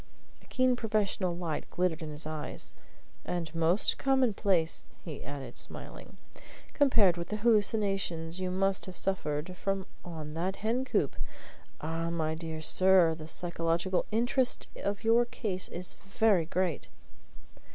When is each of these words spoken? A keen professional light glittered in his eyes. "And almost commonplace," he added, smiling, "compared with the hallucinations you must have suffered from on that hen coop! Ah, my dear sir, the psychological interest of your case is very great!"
A 0.41 0.47
keen 0.47 0.75
professional 0.75 1.35
light 1.37 1.69
glittered 1.69 2.01
in 2.01 2.09
his 2.09 2.25
eyes. 2.25 2.73
"And 3.23 3.51
almost 3.53 3.99
commonplace," 3.99 4.83
he 5.05 5.23
added, 5.23 5.59
smiling, 5.59 6.17
"compared 6.73 7.17
with 7.17 7.27
the 7.27 7.35
hallucinations 7.35 8.39
you 8.39 8.49
must 8.49 8.87
have 8.87 8.97
suffered 8.97 9.55
from 9.55 9.85
on 10.03 10.33
that 10.33 10.55
hen 10.55 10.85
coop! 10.85 11.15
Ah, 11.81 12.09
my 12.09 12.33
dear 12.33 12.61
sir, 12.63 13.13
the 13.13 13.27
psychological 13.27 14.07
interest 14.11 14.67
of 14.77 15.03
your 15.03 15.23
case 15.23 15.67
is 15.67 15.93
very 15.93 16.45
great!" 16.45 16.89